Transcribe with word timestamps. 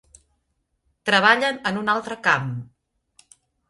Treballen 1.11 1.61
en 1.73 1.79
un 1.85 1.95
altre 1.97 2.21
camp. 2.31 2.53